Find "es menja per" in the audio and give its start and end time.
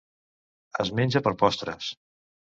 0.83-1.33